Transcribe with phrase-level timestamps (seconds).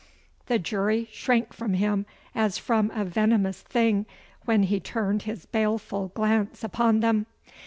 [0.47, 4.07] The jury shrank from him as from a venomous thing
[4.45, 7.27] when he turned his baleful glance upon them.